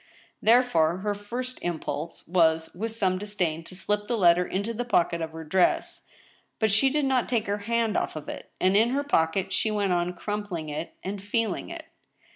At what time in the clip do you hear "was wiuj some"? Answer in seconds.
2.27-3.19